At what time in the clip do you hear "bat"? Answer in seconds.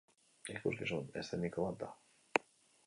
1.69-1.81